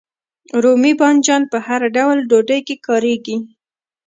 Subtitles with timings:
[0.63, 3.37] رومي بانجان په هر ډول ډوډۍ کې کاریږي.